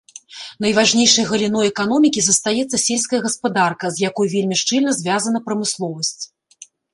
[0.63, 6.19] Найважнейшай галіной эканомікі застаецца сельская гаспадарка, з якой вельмі шчыльна звязана прамысловасць.